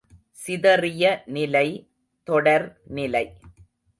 சிதறிய 0.31 1.23
நிலை, 1.25 1.67
தொடர் 2.27 2.65
நிலை. 2.87 3.25